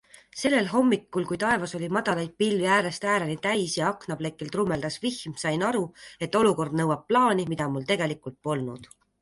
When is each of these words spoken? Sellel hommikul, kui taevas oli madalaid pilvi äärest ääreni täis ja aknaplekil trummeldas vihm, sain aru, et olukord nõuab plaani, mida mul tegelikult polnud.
Sellel 0.41 0.69
hommikul, 0.69 1.25
kui 1.31 1.39
taevas 1.43 1.75
oli 1.79 1.89
madalaid 1.97 2.33
pilvi 2.43 2.65
äärest 2.77 3.05
ääreni 3.15 3.35
täis 3.45 3.75
ja 3.81 3.91
aknaplekil 3.91 4.51
trummeldas 4.57 4.97
vihm, 5.07 5.37
sain 5.45 5.67
aru, 5.71 5.85
et 6.29 6.39
olukord 6.43 6.79
nõuab 6.81 7.07
plaani, 7.13 7.49
mida 7.55 7.73
mul 7.77 7.89
tegelikult 7.93 8.41
polnud. 8.49 8.95